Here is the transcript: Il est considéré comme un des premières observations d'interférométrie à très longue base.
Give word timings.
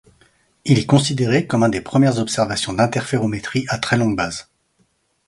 Il 0.65 0.79
est 0.79 0.87
considéré 0.87 1.45
comme 1.45 1.61
un 1.61 1.69
des 1.69 1.79
premières 1.79 2.17
observations 2.17 2.73
d'interférométrie 2.73 3.65
à 3.69 3.77
très 3.77 3.97
longue 3.97 4.17
base. 4.17 4.49